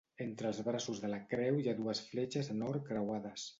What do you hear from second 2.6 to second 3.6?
or creuades.